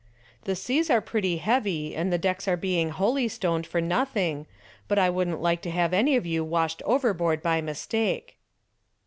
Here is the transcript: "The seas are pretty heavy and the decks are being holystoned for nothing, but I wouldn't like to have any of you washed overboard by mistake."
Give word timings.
"The 0.45 0.55
seas 0.55 0.89
are 0.89 0.99
pretty 0.99 1.37
heavy 1.37 1.95
and 1.95 2.11
the 2.11 2.17
decks 2.17 2.47
are 2.47 2.57
being 2.57 2.89
holystoned 2.89 3.67
for 3.67 3.79
nothing, 3.79 4.47
but 4.87 4.97
I 4.97 5.11
wouldn't 5.11 5.43
like 5.43 5.61
to 5.61 5.69
have 5.69 5.93
any 5.93 6.15
of 6.15 6.25
you 6.25 6.43
washed 6.43 6.81
overboard 6.87 7.43
by 7.43 7.61
mistake." 7.61 8.35